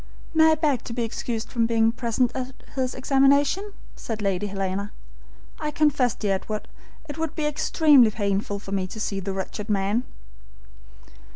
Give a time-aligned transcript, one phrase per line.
[0.33, 4.91] "May I beg to be excused from being present at his examination?" said Lady Helena.
[5.59, 6.67] "I confess, dear Edward,
[7.07, 10.01] it would be extremely painful for me to see the wretched man."